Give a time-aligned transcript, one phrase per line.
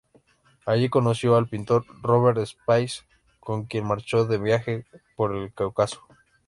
[0.65, 3.05] Allí conoció al pintor Robert Spies,
[3.39, 4.83] con quien marchó de viaje
[5.15, 6.01] por el Cáucaso.